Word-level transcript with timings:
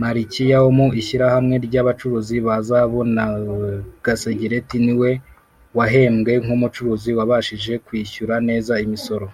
Malikiya 0.00 0.56
wo 0.64 0.70
mu 0.78 0.86
ishyirahamwe 1.00 1.54
ry’ 1.66 1.74
abacuruzi 1.82 2.36
ba 2.46 2.56
zahabu 2.66 3.00
na 3.14 3.26
gasegereti 4.04 4.76
niwe 4.84 5.10
wahembwe 5.76 6.32
nk’umucuruzi 6.42 7.10
wabashije 7.18 7.72
kwishyura 7.86 8.34
neza 8.48 8.72
imisoro. 8.86 9.26